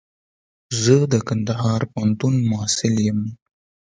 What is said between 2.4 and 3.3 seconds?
محصل يم.